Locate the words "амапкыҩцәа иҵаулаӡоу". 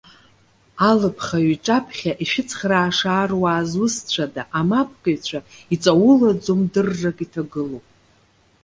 4.59-6.57